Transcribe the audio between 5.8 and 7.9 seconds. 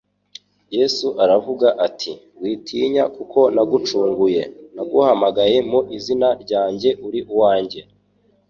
izina ryanjye uri uwanjye.